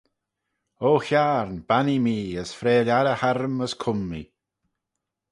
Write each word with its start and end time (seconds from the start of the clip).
O 0.89 0.91
Hiarn 1.05 1.51
bannee 1.67 2.01
mee 2.05 2.37
as 2.41 2.51
freayl 2.59 2.87
arrey 2.97 3.19
harrym 3.21 3.55
as 3.65 3.73
cum 3.81 3.99
mee. 4.09 4.27